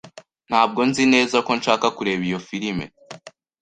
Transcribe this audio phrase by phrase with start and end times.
[0.49, 2.85] Ntabwo nzi neza ko nshaka kureba iyo firime.